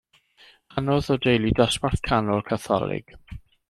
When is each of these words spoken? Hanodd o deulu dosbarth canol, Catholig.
Hanodd 0.77 1.11
o 1.17 1.19
deulu 1.27 1.53
dosbarth 1.61 2.05
canol, 2.11 2.45
Catholig. 2.53 3.19